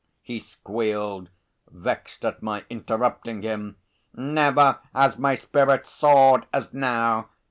he 0.23 0.39
squealed, 0.39 1.29
vexed 1.69 2.25
at 2.25 2.41
my 2.41 2.65
interrupting 2.71 3.43
him. 3.43 3.75
"Never 4.15 4.79
has 4.95 5.19
my 5.19 5.35
spirit 5.35 5.85
soared 5.85 6.47
as 6.51 6.73
now. 6.73 7.29